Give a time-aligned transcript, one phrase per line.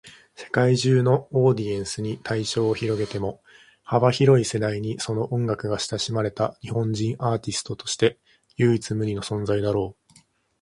[0.35, 3.39] 世界中のオーディエンスに対象を広げても、
[3.83, 8.17] 幅広い世代にその音楽が親しまれた日本人アーティストとして
[8.57, 10.17] 唯一無二の存在だろう。